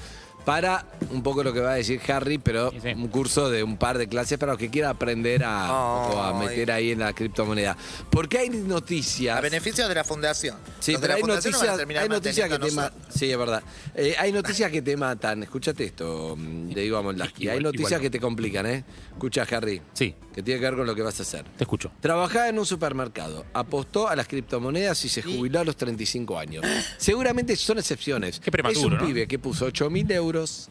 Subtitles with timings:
[0.44, 2.88] Para un poco lo que va a decir Harry, pero Sí, sí.
[2.90, 6.46] un curso de un par de clases para los que quieran aprender a, a Ay.
[6.46, 7.76] meter ahí en la criptomoneda.
[8.10, 9.38] Porque hay noticias.
[9.38, 10.56] A beneficio de la fundación.
[10.80, 12.98] Sí, Los pero la hay noticias, hay noticias que te matan.
[13.08, 13.62] Sí, es verdad.
[13.94, 15.42] Eh, hay noticias que te matan.
[15.42, 17.48] Escúchate esto, de Ivo Moldaski.
[17.48, 18.84] Hay noticias igual que te complican, ¿eh?
[19.12, 19.80] Escucha, Harry.
[19.94, 20.14] Sí.
[20.34, 21.44] Que tiene que ver con lo que vas a hacer.
[21.56, 21.92] Te escucho.
[22.00, 26.64] Trabajaba en un supermercado, apostó a las criptomonedas y se jubiló a los 35 años.
[26.98, 28.40] Seguramente son excepciones.
[28.40, 29.06] Qué prematuro, Es un ¿no?
[29.06, 30.68] pibe que puso 8 mil euros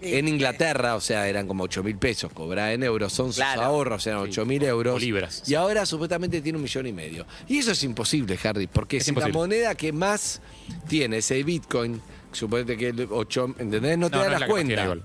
[0.00, 3.62] en Inglaterra, o sea, eran como 8 mil pesos, cobraba en euros, son sus Claro.
[3.62, 4.96] ahorros, eran 8 mil euros.
[4.96, 5.42] O libras.
[5.46, 7.26] Y ahora supuestamente tiene un millón y medio.
[7.48, 9.32] Y eso es imposible, Harry, porque Es si imposible.
[9.32, 10.42] la moneda que más
[10.88, 13.96] tiene ese Bitcoin, suponete que el 8, ¿entendés?
[13.96, 15.02] No te da no es las la que más igual.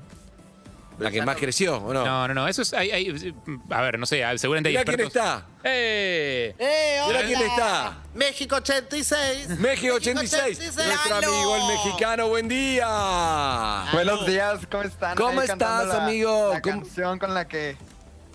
[0.99, 2.05] La que más creció, ¿o no?
[2.05, 2.47] No, no, no.
[2.47, 2.73] Eso es.
[2.73, 3.33] hay- hay-
[3.69, 4.23] a ver, no sé.
[4.37, 5.15] Seguramente hay Mirá quién expertos.
[5.15, 5.47] está.
[5.63, 6.53] ¡Eh!
[6.59, 7.27] ¡Eh, Mirá hola!
[7.27, 7.97] quién está.
[8.13, 9.59] México 86.
[9.59, 10.83] México 86, nuestro
[11.15, 11.27] ¡Lalo!
[11.27, 13.85] amigo el mexicano, buen día.
[13.93, 15.15] Buenos días, ¿cómo están?
[15.17, 16.49] ¿Cómo Ahí cantando estás, la- amigo?
[16.53, 17.77] La ¿Cómo- canción con la que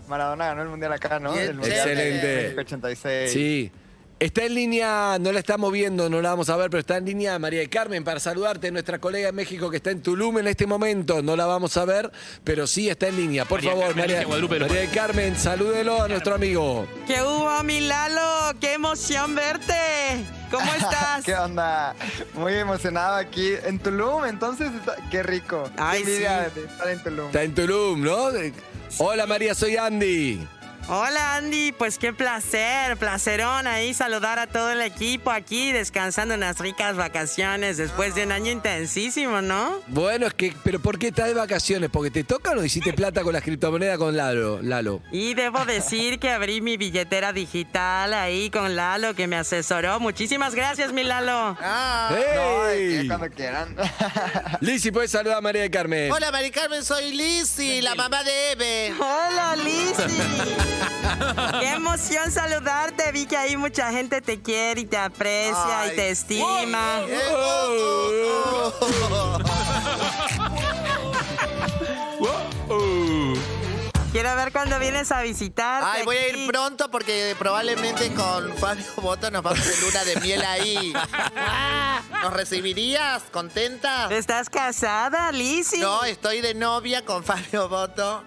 [0.08, 1.32] Maradona ganó el mundial acá, ¿no?
[1.32, 2.26] Bien, El mundial Excelente.
[2.26, 3.32] de México 86.
[3.32, 3.72] Sí.
[4.24, 7.04] Está en línea, no la estamos viendo, no la vamos a ver, pero está en
[7.04, 10.46] línea María del Carmen para saludarte, nuestra colega en México que está en Tulum en
[10.46, 11.20] este momento.
[11.20, 12.10] No la vamos a ver,
[12.42, 13.44] pero sí está en línea.
[13.44, 16.86] Por María favor, Carmen, María, Guadalupe de María del Carmen, salúdelo a nuestro amigo.
[17.06, 18.58] ¿Qué hubo, mi Lalo?
[18.60, 19.74] ¡Qué emoción verte!
[20.50, 21.22] ¿Cómo estás?
[21.22, 21.94] ¿Qué onda?
[22.32, 25.68] Muy emocionado aquí en Tulum, entonces, está- qué rico.
[25.76, 26.22] Ay, qué sí.
[26.60, 27.26] de estar en Tulum.
[27.26, 28.28] Está en Tulum, ¿no?
[28.96, 30.46] Hola María, soy Andy.
[30.88, 31.72] Hola, Andy.
[31.72, 37.78] Pues qué placer, placerón ahí saludar a todo el equipo aquí, descansando unas ricas vacaciones
[37.78, 39.80] después de un año intensísimo, ¿no?
[39.86, 41.88] Bueno, es que, pero ¿por qué estás de vacaciones?
[41.90, 44.60] ¿Porque te tocan o hiciste plata con las criptomonedas con Lalo?
[44.60, 45.00] Lalo?
[45.10, 50.00] Y debo decir que abrí mi billetera digital ahí con Lalo, que me asesoró.
[50.00, 51.56] Muchísimas gracias, mi Lalo.
[51.62, 52.10] Ah.
[52.10, 52.16] No,
[52.68, 52.98] ¡Hey!
[52.98, 53.74] aquí cuando quieran.
[54.60, 56.12] Lizzy, puedes saludar a María del Carmen.
[56.12, 58.94] Hola, Mari Carmen, soy Lizzy, la mamá de Eve.
[59.00, 60.73] Hola, Lizzy.
[61.60, 63.12] Qué emoción saludarte.
[63.12, 65.90] Vi que ahí mucha gente te quiere y te aprecia Ay.
[65.92, 67.00] y te estima.
[67.08, 70.23] Eh, oh, oh, oh.
[74.44, 75.82] Ver cuándo vienes a visitar.
[75.84, 80.16] Ay, voy a ir pronto porque probablemente con Fabio Boto nos vamos de luna de
[80.20, 80.92] miel ahí.
[82.22, 83.22] ¿Nos recibirías?
[83.30, 84.08] ¿Contenta?
[84.10, 85.78] ¿Estás casada, Lizzy?
[85.78, 88.22] No, estoy de novia con Fabio Boto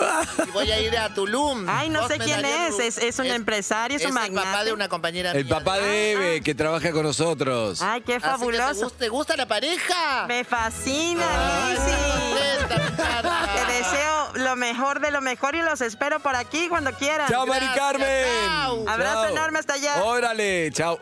[0.48, 1.68] y voy a ir a Tulum.
[1.70, 2.80] Ay, no ¿Vos sé quién es.
[2.80, 4.48] Es- es un empresario, es un el magnate.
[4.48, 5.56] papá de una compañera El mía.
[5.56, 7.82] papá de Eve, que trabaja con nosotros.
[7.82, 8.84] Ay, qué Así que ¿te, fabuloso.
[8.86, 10.26] gusta, te gusta la pareja?
[10.28, 11.26] Me fascina,
[11.70, 12.38] Lizzy.
[12.68, 14.07] Te deseo
[14.40, 17.28] lo mejor de lo mejor y los espero por aquí cuando quieran.
[17.30, 18.26] Chao, Mari Carmen.
[18.48, 18.86] chao.
[18.88, 19.30] Abrazo Chao.
[19.32, 20.04] enorme hasta allá.
[20.04, 21.00] Órale, chao.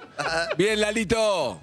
[0.58, 1.60] Bien, Lalito.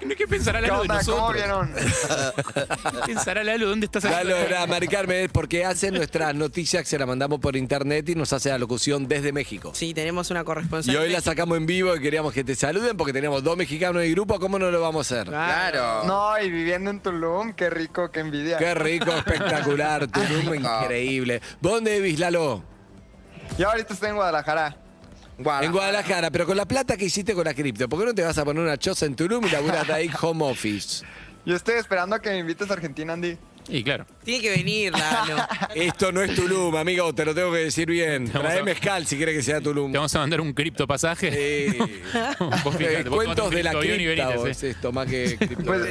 [0.16, 1.00] ¿Qué pensará ¿Qué Lalo de onda?
[1.04, 1.34] ¿Cómo nosotros?
[1.34, 1.72] vieron?
[3.06, 3.68] ¿Qué pensará Lalo?
[3.68, 8.08] ¿Dónde estás Lalo, era es porque hace nuestras noticias que se las mandamos por internet
[8.08, 9.72] y nos hace la locución desde México.
[9.74, 10.94] Sí, tenemos una corresponsal.
[10.94, 14.02] Y hoy la sacamos en vivo y queríamos que te saluden porque teníamos dos mexicanos
[14.02, 14.38] de grupo.
[14.38, 15.28] ¿Cómo no lo vamos a hacer?
[15.28, 16.04] Claro.
[16.04, 18.58] No, y viviendo en Tulum, qué rico, qué envidia.
[18.58, 21.40] Qué rico, espectacular, Tulum, increíble.
[21.60, 22.62] ¿Dónde vivís, Lalo?
[23.58, 24.76] Yo ahorita estoy en Guadalajara.
[25.42, 25.66] Guadalajara.
[25.66, 28.22] En Guadalajara, pero con la plata que hiciste con la cripto, ¿por qué no te
[28.22, 31.04] vas a poner una choza en Tulum y laburas de ahí home office?
[31.46, 33.38] Yo estoy esperando a que me invites a Argentina, Andy.
[33.70, 34.04] Y claro.
[34.24, 35.36] Tiene que venir, Lalo.
[35.74, 38.24] Esto no es Tulum, amigo, te lo tengo que decir bien.
[38.26, 39.92] Vamos Trae a- mezcal si quieres que sea Tulum.
[39.92, 41.30] Te vamos a mandar un cripto pasaje.
[41.32, 41.78] Eh,
[42.64, 44.66] Vos fijate, eh, vos cuentos un de la criptoavión y cripta, venite, vos, sí.
[44.66, 45.64] esto más que cripto.
[45.64, 45.82] Pues,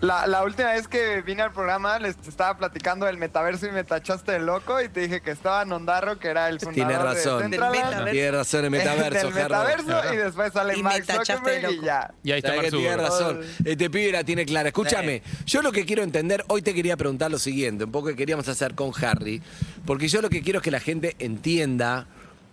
[0.00, 3.84] la, la última vez que vine al programa les estaba platicando del metaverso y me
[3.84, 6.98] tachaste de loco y te dije que estaba Nondarro, que era el fundador Tiene de
[7.14, 7.50] razón.
[7.50, 9.64] Decentraland, Tiene razón, el metaverso, del Gerardo.
[9.76, 11.86] metaverso y después sale Y me Mark tachaste de Zuckerberg y loco.
[11.86, 12.14] ya.
[12.24, 13.40] Y ahí está Sabés que Mark tiene Zuckerberg.
[13.46, 13.66] razón.
[13.66, 14.68] Este pibe la tiene clara.
[14.68, 18.16] Escúchame, yo lo que quiero entender, hoy te quería preguntar lo siguiente, un poco que
[18.16, 19.40] queríamos hacer con Harry,
[19.86, 22.06] porque yo lo que quiero es que la gente entienda,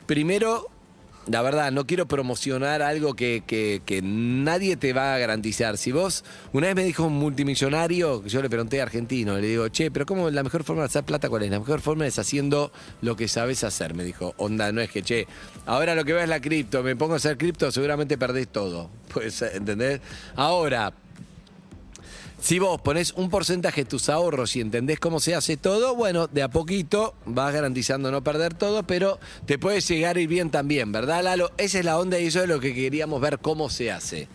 [0.06, 0.68] primero,
[1.27, 5.77] la verdad, no quiero promocionar algo que, que- nadie te va a garantizar.
[5.77, 6.24] Si vos,
[6.54, 10.06] una vez me dijo un multimillonario, yo le pregunté a argentino, le digo, che, pero
[10.06, 11.51] ¿cómo la mejor forma de hacer plata cuál es?
[11.51, 12.71] La mejor forma es haciendo
[13.01, 14.36] lo que sabes hacer, me dijo.
[14.38, 15.27] Onda, no es que, che,
[15.65, 18.89] ahora lo que veo es la cripto, me pongo a hacer cripto, seguramente perdés todo.
[19.13, 20.00] Pues, ¿entendés?
[20.36, 20.94] Ahora,
[22.39, 26.27] si vos ponés un porcentaje de tus ahorros y entendés cómo se hace todo, bueno,
[26.27, 30.51] de a poquito vas garantizando no perder todo, pero te puede llegar a ir bien
[30.51, 31.51] también, ¿verdad, Lalo?
[31.57, 34.27] Esa es la onda y eso es lo que queríamos ver cómo se hace.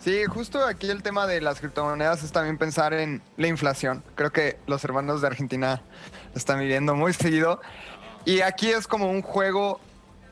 [0.00, 4.02] Sí, justo aquí el tema de las criptomonedas es también pensar en la inflación.
[4.14, 5.82] Creo que los hermanos de Argentina
[6.34, 7.60] están viviendo muy seguido.
[8.24, 9.78] Y aquí es como un juego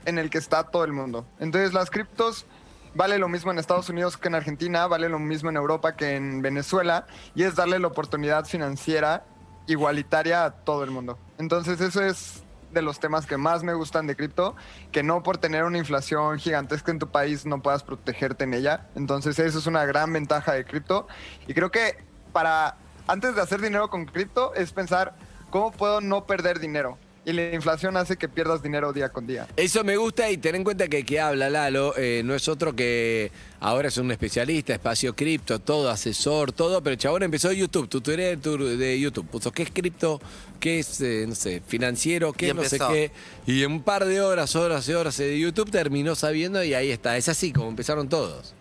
[0.06, 1.26] en el que está todo el mundo.
[1.38, 2.46] Entonces las criptos
[2.94, 6.17] vale lo mismo en Estados Unidos que en Argentina, vale lo mismo en Europa que
[6.17, 9.25] en Venezuela, y es darle la oportunidad financiera
[9.67, 11.19] igualitaria a todo el mundo.
[11.38, 12.43] Entonces eso es
[12.73, 14.55] de los temas que más me gustan de cripto,
[14.93, 18.88] que no por tener una inflación gigantesca en tu país no puedas protegerte en ella.
[18.94, 21.06] Entonces eso es una gran ventaja de cripto.
[21.46, 21.96] Y creo que
[22.32, 22.76] para,
[23.06, 25.14] antes de hacer dinero con cripto, es pensar
[25.50, 26.99] cómo puedo no perder dinero.
[27.29, 29.47] Y la inflación hace que pierdas dinero día con día.
[29.55, 32.49] Eso me gusta y ten en cuenta que el que habla Lalo eh, no es
[32.49, 33.31] otro que
[33.61, 38.41] ahora es un especialista, espacio cripto, todo, asesor, todo, pero el chabón empezó YouTube, tutorial
[38.41, 40.23] de YouTube, puso qué es cripto,
[40.59, 43.11] qué es, eh, no sé, financiero, qué no sé qué,
[43.47, 46.91] y en un par de horas, horas y horas de YouTube terminó sabiendo y ahí
[46.91, 48.55] está, es así como empezaron todos.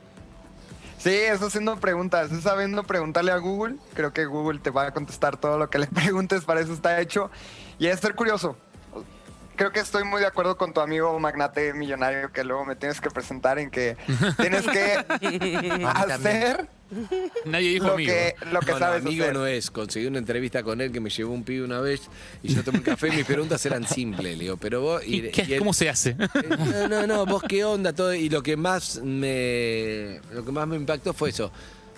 [0.97, 3.75] Sí, es haciendo preguntas, es sabiendo preguntarle a Google.
[3.93, 6.99] Creo que Google te va a contestar todo lo que le preguntes, para eso está
[6.99, 7.29] hecho.
[7.77, 8.57] Y es ser curioso.
[9.57, 13.01] Creo que estoy muy de acuerdo con tu amigo magnate millonario que luego me tienes
[13.01, 13.97] que presentar en que
[14.37, 15.03] tienes que
[15.85, 16.67] hacer
[17.43, 18.13] Nadie dijo lo amigo.
[18.13, 19.33] que, lo que No, no, sabes amigo hacer.
[19.35, 19.69] no es.
[19.71, 22.01] Conseguí una entrevista con él que me llevó un pibe una vez
[22.43, 24.37] y yo tomé un café y mis preguntas eran simples.
[24.37, 25.01] Le digo, pero vos.
[25.05, 26.15] ¿Y qué- y él- ¿Cómo se hace?
[26.15, 28.13] No, no, no, vos qué onda, todo.
[28.13, 30.21] Y lo que más me.
[30.31, 31.51] Lo que más me impactó fue eso.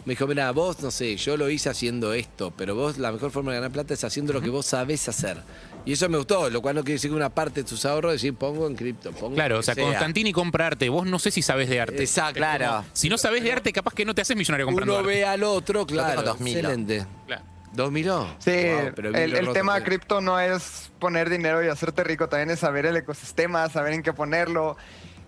[0.05, 3.31] Me dijo, mira, vos, no sé, yo lo hice haciendo esto, pero vos la mejor
[3.31, 5.37] forma de ganar plata es haciendo lo que vos sabés hacer.
[5.85, 8.13] Y eso me gustó, lo cual no quiere decir que una parte de tus ahorros
[8.13, 10.89] decir pongo en cripto, pongo Claro, o sea, que Constantini compra arte.
[10.89, 12.01] Vos no sé si sabés de arte.
[12.01, 12.35] Exacto.
[12.37, 12.85] Claro.
[12.93, 15.09] Si no sabés de arte, capaz que no te haces millonario comprando Uno arte.
[15.15, 16.09] ve al otro, claro.
[16.21, 16.57] tengo 2000.
[16.57, 17.05] Excelente.
[17.27, 17.43] Claro.
[17.73, 18.27] ¿Dos miró?
[18.39, 22.27] Sí, Wow, pero el, el tema que- cripto no es poner dinero y hacerte rico,
[22.27, 24.75] también es saber el ecosistema, saber en qué ponerlo.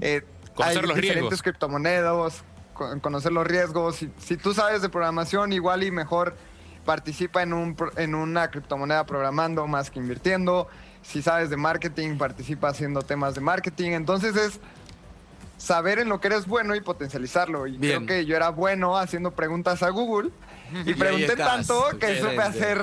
[0.01, 0.21] Eh,
[0.55, 1.41] Conocer hay los diferentes riesgos.
[1.43, 3.97] criptomonedas, conocer los riesgos.
[3.97, 6.35] Si, si tú sabes de programación, igual y mejor
[6.85, 10.67] participa en, un, en una criptomoneda programando más que invirtiendo.
[11.03, 13.91] Si sabes de marketing, participa haciendo temas de marketing.
[13.91, 14.59] Entonces es
[15.57, 17.67] saber en lo que eres bueno y potencializarlo.
[17.67, 18.05] Y Bien.
[18.05, 20.29] creo que yo era bueno haciendo preguntas a Google
[20.85, 22.81] y pregunté tanto que supe hacer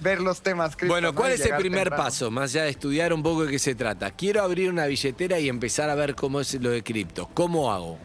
[0.00, 0.76] ver los temas.
[0.86, 1.14] Bueno, ¿no?
[1.14, 2.04] ¿cuál es el primer temprano.
[2.04, 2.30] paso?
[2.30, 4.10] Más allá de estudiar un poco de qué se trata.
[4.12, 7.28] Quiero abrir una billetera y empezar a ver cómo es lo de cripto.
[7.34, 7.98] ¿Cómo hago?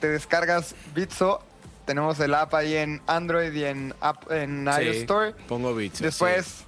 [0.00, 1.42] Te descargas Bitso.
[1.86, 5.32] Tenemos el app ahí en Android y en, app, en Sí, iOS Store.
[5.46, 6.00] Pongo bits.
[6.00, 6.64] Después,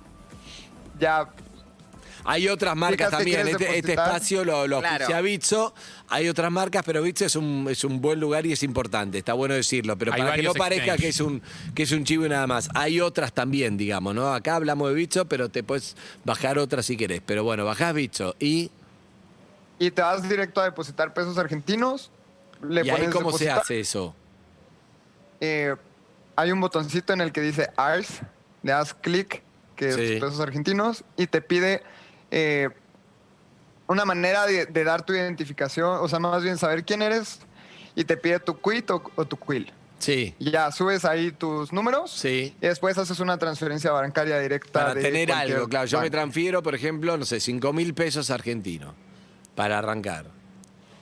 [1.01, 1.29] ya
[2.25, 3.47] Hay otras marcas también.
[3.49, 4.95] Este, este espacio lo, lo Claro.
[5.05, 5.75] auspicia Bitso.
[6.09, 9.17] Hay otras marcas, pero Bitso es un, es un buen lugar y es importante.
[9.17, 9.97] Está bueno decirlo.
[9.97, 11.01] Pero Hay para que no parezca exchange.
[11.01, 11.43] que es, un,
[11.75, 12.69] que es un chivo y nada más.
[12.75, 14.35] Hay otras también, digamos, ¿no?
[14.35, 17.23] Acá hablamos de Bitso, pero te puedes bajar otras si querés.
[17.25, 18.71] Pero bueno, bajás Bitso y,
[19.79, 22.11] y te vas directo a depositar pesos argentinos.
[22.63, 24.15] Le y ahí cómo se hace eso.
[25.41, 25.75] Eh,
[26.37, 28.21] hay un botoncito en el que dice ARS,
[28.63, 29.43] le das clic,
[29.75, 30.03] que Sí.
[30.15, 31.83] es pesos argentinos, y te pide
[32.31, 32.69] eh,
[33.87, 37.41] una manera de, de dar tu identificación, o sea, más bien saber quién eres,
[37.95, 39.73] y te pide tu quit o, o tu quill.
[39.99, 42.55] Sí, Y ya subes ahí tus números, sí.
[42.61, 44.73] y después haces una transferencia bancaria directa.
[44.81, 45.87] Para de tener algo, claro.
[45.87, 48.93] Yo me transfiero, por ejemplo, no sé, 5 mil pesos argentinos
[49.55, 50.27] para arrancar.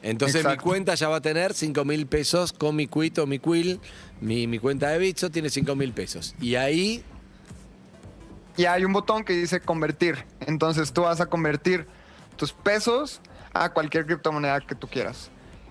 [0.04, 3.38] Entonces mi cuenta ya va a tener 5 mil pesos con mi quit o mi
[3.38, 3.80] quill.
[4.20, 6.34] Mi, mi cuenta de Bitso tiene 5 mil pesos.
[6.40, 7.02] Y ahí,
[8.56, 10.25] Y hay un botón que dice convertir.
[10.40, 11.87] Entonces tú vas a convertir
[12.37, 13.20] tus pesos
[13.52, 15.30] a cualquier criptomoneda que tú quieras.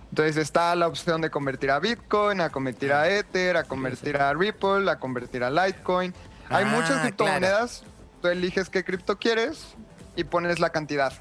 [0.10, 4.34] Entonces está la opción de convertir a Bitcoin, a convertir a Ether, a convertir a
[4.34, 6.14] Ripple, a convertir a Litecoin.
[6.50, 7.84] Hay Ah, muchas criptomonedas,
[8.22, 9.66] tú eliges qué cripto quieres
[10.16, 11.14] y pones la cantidad.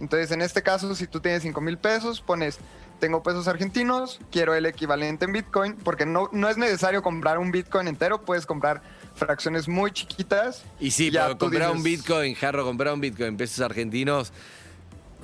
[0.00, 2.58] Entonces en este caso, si tú tienes 5 mil pesos, pones,
[3.00, 7.50] tengo pesos argentinos, quiero el equivalente en Bitcoin, porque no, no es necesario comprar un
[7.52, 8.82] Bitcoin entero, puedes comprar
[9.14, 10.64] fracciones muy chiquitas.
[10.80, 14.32] Y sí, ya pero comprar un Bitcoin, Jarro, comprar un Bitcoin, pesos argentinos.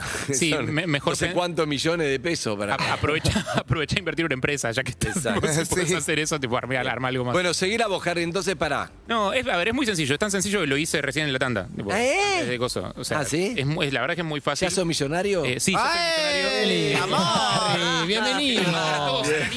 [0.33, 2.75] Sí, son me- mejor No sé pe- cuántos millones de pesos para.
[2.75, 5.49] A- Aprovecha, aprovecha a invertir en una empresa, ya que estás, Exacto.
[5.53, 5.95] si puedes Sí.
[5.95, 7.33] hacer eso, te puedo armar, armar algo más.
[7.33, 8.91] Bueno, seguir a vos, Harry, entonces para.
[9.09, 10.15] No, es, a ver, es muy sencillo.
[10.15, 11.69] Es tan sencillo que lo hice recién en la tanda.
[11.75, 12.57] tipo, ¿Eh?
[12.59, 12.93] coso.
[12.97, 13.55] O sea, ¿Ah, sí?
[13.57, 14.69] Es, muy- es- la verdad que es muy fácil.
[14.69, 15.45] ¿Ya sos millonario?
[15.45, 17.05] Eh, sí, soy ¡Ay, millonario.
[17.05, 18.07] amor!
[18.07, 18.63] bienvenido.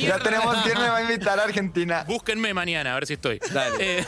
[0.01, 2.03] Ya tenemos quién me va a invitar a Argentina.
[2.07, 3.39] Búsquenme mañana, a ver si estoy.
[3.51, 3.75] Dale.
[3.79, 4.05] Eh,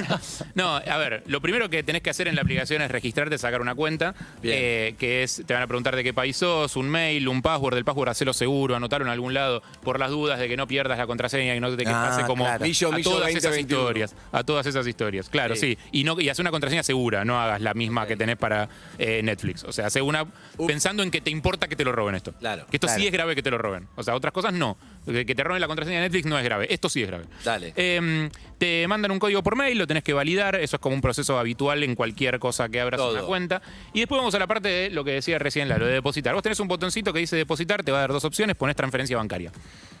[0.54, 3.60] no, a ver, lo primero que tenés que hacer en la aplicación es registrarte, sacar
[3.60, 4.54] una cuenta, Bien.
[4.58, 7.76] eh, que es, te van a preguntar de qué país sos, un mail, un password,
[7.76, 10.96] el password hacelo seguro, anotarlo en algún lado, por las dudas de que no pierdas
[10.96, 12.64] la contraseña y no te que Ah, pase como claro.
[12.64, 13.80] Millo, a millo todas 20, esas 21.
[13.82, 15.76] historias, a todas esas historias, claro, Sí.
[15.76, 15.78] sí.
[15.92, 19.20] Y no y hace una contraseña segura, no hagas la misma que tenés para eh,
[19.22, 19.64] Netflix.
[19.64, 20.24] O sea, hace una
[20.66, 22.32] pensando en que te importa que te lo roben esto.
[22.32, 23.00] Claro, Que esto claro.
[23.00, 23.86] sí es grave que te lo roben.
[23.96, 24.78] O sea, otras cosas no.
[25.06, 26.66] Que te roben la contraseña de Netflix no es grave.
[26.68, 27.24] Esto sí es grave.
[27.44, 27.72] Dale.
[27.76, 30.56] Eh, te mandan un código por mail, lo tenés que validar.
[30.56, 33.12] Eso es como un proceso habitual en cualquier cosa que abras Todo.
[33.12, 33.62] una cuenta.
[33.92, 36.34] Y después vamos a la parte de lo que decía recién, la, lo de depositar.
[36.34, 39.16] Vos tenés un botoncito que dice depositar, te va a dar dos opciones, pones transferencia
[39.16, 39.52] bancaria.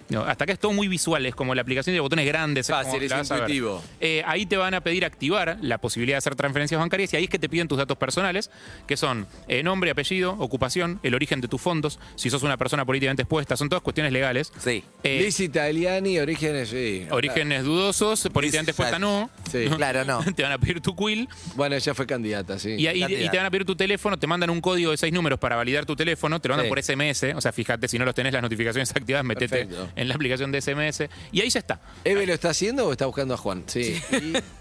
[0.08, 2.66] No, hasta acá es todo muy visual, es como la aplicación de botones grandes.
[2.68, 3.82] Fácil, como es intuitivo.
[4.00, 7.24] Eh, ahí te van a pedir activar la posibilidad de hacer transferencias bancarias y ahí
[7.24, 8.50] es que te piden tus datos personales,
[8.86, 12.84] que son eh, nombre, apellido, ocupación, el origen de tus fondos, si sos una persona
[12.84, 14.52] políticamente expuesta, son todas cuestiones legales.
[14.62, 14.84] Sí.
[15.02, 17.06] Eh, Liz Italiani, orígenes, sí.
[17.10, 19.30] Orígenes dudosos, políticamente expuesta no.
[19.50, 19.66] Sí.
[19.76, 20.24] Claro, no.
[20.34, 22.76] Te van a pedir tu quill Bueno, ella fue candidata, sí.
[22.78, 25.12] y, ahí- y te van a pedir tu teléfono, te mandan un código de seis
[25.12, 26.68] números para validar tu teléfono, te lo mandan Sí.
[26.70, 29.88] por SMS, o sea, fíjate, si no los tenés las notificaciones activadas, metete Perfecto.
[30.02, 31.80] en la aplicación de SMS y ahí ya está.
[32.04, 33.64] ¿Eve lo está haciendo o está buscando a Juan?
[33.66, 34.00] Sí.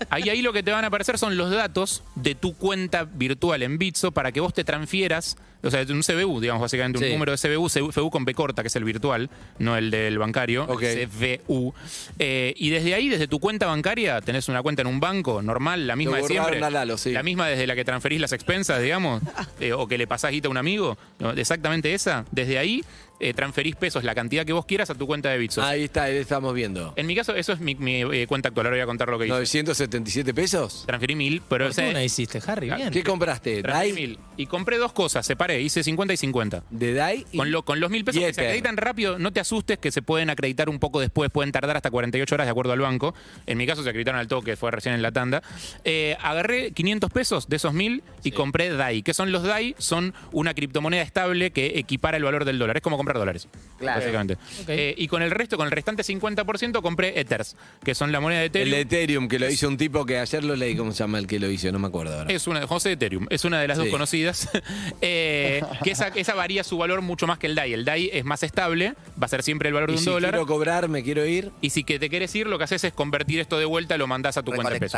[0.10, 3.64] Ahí, ahí lo que te van a aparecer son los datos de tu cuenta virtual
[3.64, 7.12] en Bitso para que vos te transfieras, o sea, un CBU, digamos, básicamente, un Sí.
[7.12, 9.30] número de CBU, CBU con B corta, que es el virtual,
[9.60, 10.84] no el del bancario, Ok.
[10.84, 11.74] CBU.
[12.20, 15.88] Eh, y desde ahí, desde tu cuenta bancaria, tenés una cuenta en un banco normal,
[15.88, 16.66] la misma de borraron siempre.
[16.66, 17.12] a Lalo, sí.
[17.12, 19.22] La misma desde la que transferís las expensas, digamos,
[19.60, 21.32] eh, o que le pasás guita a un amigo, ¿no?
[21.32, 22.26] exactamente esa.
[22.32, 22.84] Desde ahí
[23.22, 25.64] eh, transferís pesos, la cantidad que vos quieras, a tu cuenta de Bitso.
[25.64, 26.92] Ahí está, ahí estamos viendo.
[26.98, 28.66] En mi caso, eso es mi, mi, eh, cuenta actual.
[28.68, 29.64] Ahora voy a contar lo que hice.
[29.64, 30.84] ¿977 pesos?
[30.86, 31.68] Transferí mil, pero...
[31.68, 32.90] ese- Fortuna hiciste, Harry, bien.
[32.92, 33.62] ¿Qué compraste?
[33.62, 34.08] Transferí ¿DAI?
[34.08, 34.20] mil.
[34.38, 36.64] Y compré dos cosas, separé, hice 50 y 50.
[36.70, 37.26] ¿De DAI?
[37.32, 38.46] y- Con, lo- con los mil pesos y que se Ether.
[38.48, 41.90] acreditan rápido, no te asustes que se pueden acreditar un poco después, pueden tardar hasta
[41.92, 43.14] 48 horas de acuerdo al banco.
[43.46, 45.42] En mi caso se acreditaron al toque, fue recién en la tanda.
[45.84, 49.04] Eh, agarré 500 pesos de esos mil y compré DAI.
[49.04, 49.76] ¿Qué son los DAI?
[49.78, 52.78] Son una criptomoneda estable que equipara el valor del dólar.
[52.78, 53.48] Es como comprar dólares.
[53.80, 54.00] Claro.
[54.02, 54.38] Básicamente.
[54.68, 58.40] Eh, y con el resto, con el restante 50%, compré Ethers, que son la moneda
[58.42, 58.72] de El Ethereum.
[58.72, 61.28] de Ethereum, que lo hizo un tipo que ayer lo leí, ¿cómo se llama el
[61.28, 61.72] que lo hizo?
[61.72, 62.32] No me acuerdo ahora.
[62.34, 63.84] Es una, José Ethereum, es una de las Sí.
[63.84, 64.25] dos conocidas.
[65.02, 67.74] Eh, que esa, esa varía su valor mucho más que el DAI.
[67.74, 70.10] El DAI es más estable, va a ser siempre el valor Y de un si
[70.10, 70.32] dólar.
[70.32, 71.52] quiero cobrar, me quiero ir.
[71.62, 74.08] Y si que te quieres ir, lo que haces es convertir esto de vuelta, lo
[74.08, 74.90] mandás a tu cuenta de.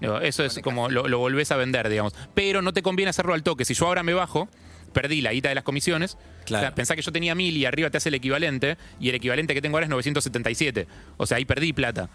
[0.00, 2.14] Digo, Eso es como lo, lo volvés a vender, digamos.
[2.34, 3.64] Pero no te conviene hacerlo al toque.
[3.64, 4.48] Si yo ahora me bajo,
[4.92, 6.16] perdí la guita de las comisiones.
[6.44, 6.62] Claro.
[6.62, 9.14] O sea, pensá que yo tenía mil y arriba te hace el equivalente, y el
[9.14, 10.86] equivalente que tengo ahora es 977.
[11.16, 12.08] O sea, ahí perdí plata.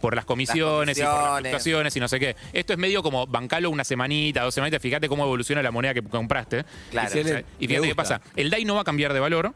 [0.00, 2.36] Por las comisiones, y por las fluctuaciones y no sé qué.
[2.52, 6.02] Esto es medio como bancalo una semanita, dos semanitas, fíjate cómo evoluciona la moneda que
[6.02, 6.64] compraste.
[6.90, 7.08] Claro.
[7.08, 8.20] Y, fíjate- y fíjate qué pasa.
[8.36, 9.52] El DAI no va a cambiar de valor.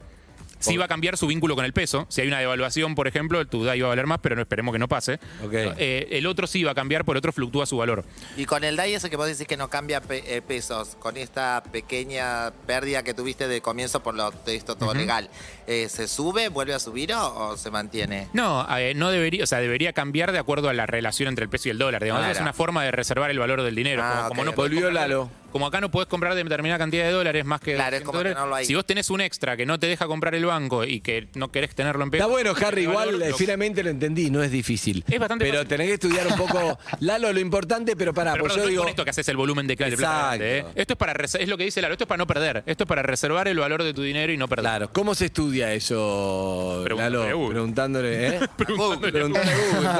[0.71, 2.05] Sí va a cambiar su vínculo con el peso.
[2.09, 4.73] Si hay una devaluación, por ejemplo, tu DAI va a valer más, pero no esperemos
[4.73, 5.19] que no pase.
[5.51, 8.03] Eh, el otro sí va a cambiar, por el otro fluctúa su valor.
[8.37, 11.17] Y con el DAI ese que vos decís que no cambia pe- eh, pesos, con
[11.17, 15.29] esta pequeña pérdida que tuviste de comienzo por lo de esto todo legal,
[15.67, 18.27] eh, ¿se sube, vuelve a subir o, o se mantiene?
[18.33, 21.49] No, eh, no debería, o sea, debería cambiar de acuerdo a la relación entre el
[21.49, 22.01] peso y el dólar.
[22.03, 22.33] Digamos, Claro.
[22.35, 24.01] es una forma de reservar el valor del dinero.
[24.03, 25.29] Ah, como, como ok, no Volvió Lalo.
[25.55, 28.17] Como acá no podés comprar determinada cantidad de dólares más que Claro, es 200 como
[28.17, 28.65] dólares, tenerlo ahí.
[28.65, 31.49] Si vos tenés un extra que no te deja comprar el banco y que no
[31.49, 32.25] querés tenerlo en pesos.
[32.25, 35.05] Está bueno, Harry, igual eh, lo- finalmente lo entendí, no es difícil.
[35.09, 35.69] Es bastante Pero fácil.
[35.69, 38.69] tenés que estudiar un poco, Lalo, lo importante, pero pará, Pero pues yo no es
[38.71, 38.81] digo.
[38.83, 40.43] con esto que haces el volumen de clase Exacto.
[40.75, 42.61] Esto es para es lo que dice Lalo, esto es para no perder.
[42.65, 44.63] Esto es para reservar el valor de tu dinero y no perder.
[44.65, 47.23] Claro, ¿cómo se estudia eso, Lalo?
[47.47, 48.39] Preguntándole, ¿eh?
[48.57, 49.19] Preguntándole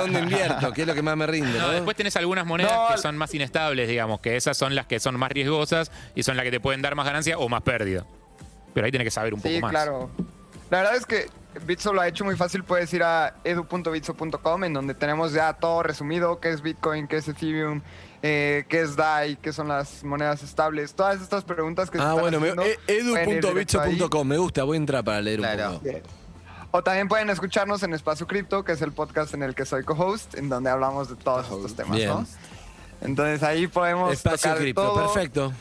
[0.01, 0.74] ¿dónde invierto?
[0.74, 1.57] ¿Qué es lo que más me rinde?
[1.59, 1.71] No, ¿no?
[1.71, 2.93] después tenés algunas monedas No.
[2.93, 5.44] que son más inestables, digamos, que esas son las que son más riesgosas
[6.15, 8.05] y son las que te pueden dar más ganancia o más pérdida.
[8.73, 9.71] Pero ahí tenés que saber un poco Sí, más.
[9.71, 10.09] claro.
[10.69, 11.27] La verdad es que
[11.65, 12.63] Bitso lo ha hecho muy fácil.
[12.63, 17.27] Puedes ir a edu.bitso.com en donde tenemos ya todo resumido, qué es Bitcoin, qué es
[17.29, 17.81] Ethereum,
[18.21, 20.93] eh, qué es DAI, qué son las monedas estables.
[20.95, 24.75] Todas estas preguntas que se Ah, están bueno, me- haciendo, eh, edu.bitso.com, me gusta, voy
[24.75, 25.71] a entrar para leer Claro.
[25.73, 26.09] un poco.
[26.71, 29.83] O también pueden escucharnos en Espacio Cripto, que es el podcast en el que soy
[29.85, 32.09] co-host, en donde hablamos de todos estos temas, Bien.
[32.09, 32.25] ¿no?
[33.01, 35.13] Entonces ahí podemos Espacio tocar cripto, todo.
[35.13, 35.53] perfecto.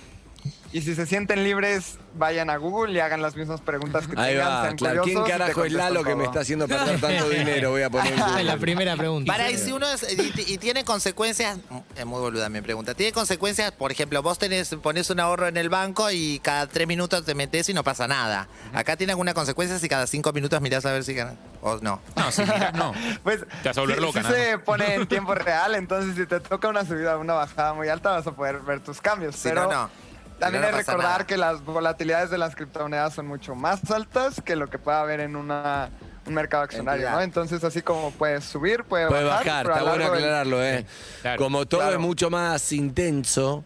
[0.73, 4.33] Y si se sienten libres, vayan a Google y hagan las mismas preguntas que Ahí
[4.35, 4.49] tengan.
[4.51, 5.03] va, sean claro.
[5.05, 7.71] ¿Quién carajo es Lalo que me está haciendo perder tanto dinero?
[7.71, 8.13] Voy a poner
[8.45, 9.33] la primera pregunta.
[9.33, 11.59] Para, y si uno es, y, y tiene consecuencias,
[11.97, 15.57] es muy boluda mi pregunta, tiene consecuencias, por ejemplo, vos tenés, pones un ahorro en
[15.57, 18.49] el banco y cada tres minutos te metes y no pasa nada.
[18.73, 21.37] ¿Acá tiene alguna consecuencia si cada cinco minutos mirás a ver si ganas?
[21.67, 21.99] O no.
[22.15, 22.43] No, si
[22.75, 22.93] no.
[23.23, 26.39] Pues Te vas a volver loca, nada se pone en tiempo real, entonces si te
[26.41, 29.35] toca una subida o una bajada muy alta vas a poder ver tus cambios.
[29.37, 29.91] Si pero no, no.
[30.39, 31.27] también Si hay no, que no recordar nada.
[31.27, 35.21] que las volatilidades de las criptomonedas son mucho más altas que lo que pueda haber
[35.21, 35.89] en una,
[36.27, 37.11] un mercado accionario.
[37.11, 37.23] ¿no?
[37.23, 39.47] Entonces así como puedes subir, puede, Puede bajar.
[39.47, 40.87] bajar, pero está bueno largo del- aclararlo, ¿eh?
[41.23, 41.43] Claro.
[41.43, 41.95] Como todo Claro.
[41.95, 43.65] es mucho más intenso,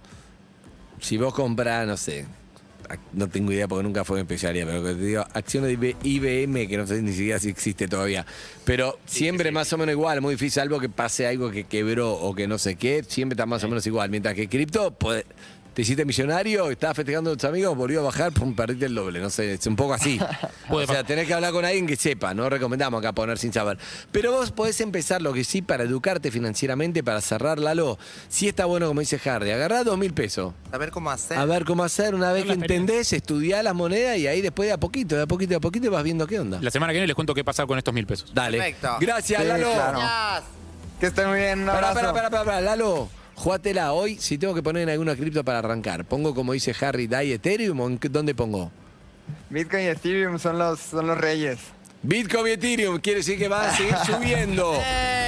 [1.01, 2.27] si vos compras, no sé,
[3.13, 5.97] no tengo idea porque nunca fue mi especialidad, pero que te digo, acciones de IB-
[6.03, 8.25] IBM, que no sé ni siquiera si existe todavía,
[8.65, 12.35] pero siempre más o menos igual, muy difícil, algo que pase algo que quebró o
[12.35, 15.25] que no sé qué, siempre está más o menos igual, mientras que cripto, puede-
[15.79, 19.21] te hiciste millonario, estabas festejando a tus amigos, volvió a bajar, pum, perdiste el doble,
[19.21, 20.19] no sé, es un poco así.
[20.71, 23.79] O sea, tenés que hablar con alguien que sepa, no recomendamos acá poner sin saber.
[24.11, 27.97] Pero vos podés empezar lo que sí para educarte financieramente, para cerrar Lalo.
[28.29, 30.53] Sí está bueno, como dice Harry, agarrá dos mil pesos.
[30.73, 31.39] A ver cómo hacer.
[31.39, 34.73] A ver cómo hacer, una vez que entendés, estudiá las monedas y ahí después de
[34.73, 36.59] a poquito, de a poquito, de a poquito vas viendo qué onda.
[36.61, 38.35] La semana que viene les cuento qué pasa con estos mil pesos.
[38.35, 38.59] Dale.
[38.59, 38.97] Perfecto.
[39.01, 39.73] Gracias, Sí, Lalo.
[39.73, 39.99] claro.
[40.01, 40.45] Gracias.
[40.99, 41.95] Que estén muy bien, un abrazo.
[41.95, 43.09] pará, pará, pará, pará, Lalo.
[43.39, 46.05] Jugátela hoy, si tengo que poner en alguna cripto para arrancar.
[46.05, 48.73] ¿Pongo, como dice Harry, DAI Ethereum o en qué- dónde pongo?
[49.49, 51.59] Bitcoin y Ethereum son los, son los reyes.
[52.03, 54.73] Bitcoin y Ethereum quiere decir que van a seguir subiendo.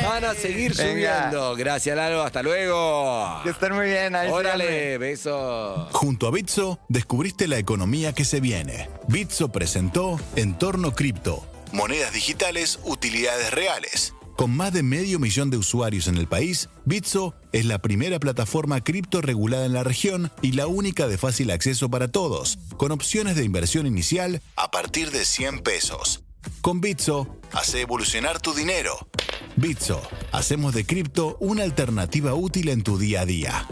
[0.02, 0.90] Van a seguir Venga.
[1.31, 1.55] subiendo.
[1.57, 2.23] Gracias, Lalo.
[2.23, 3.40] Hasta luego.
[3.45, 4.14] Que estén muy bien.
[4.17, 4.29] Ahí.
[4.31, 5.88] Órale, besos.
[5.93, 8.88] Junto a Bitso, descubriste la economía que se viene.
[9.09, 11.45] Bitso presentó Entorno Cripto.
[11.73, 14.14] Monedas digitales, utilidades reales.
[14.40, 18.82] Con más de medio millón de usuarios en el país, Bitso es la primera plataforma
[18.82, 23.36] cripto regulada en la región y la única de fácil acceso para todos, con opciones
[23.36, 26.25] de inversión inicial a partir de 100 pesos.
[26.62, 29.10] Con Bitso, hace evolucionar tu dinero.
[29.56, 30.00] Bitso,
[30.32, 33.67] hacemos de cripto una alternativa útil en tu día a día.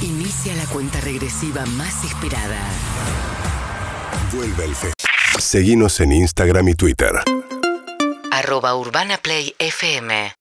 [0.00, 2.58] Inicia la cuenta regresiva más esperada.
[4.34, 4.94] Vuelve el fe.
[5.38, 7.12] Seguimos en Instagram y Twitter.
[8.38, 10.38] Arroba Urbana Play FM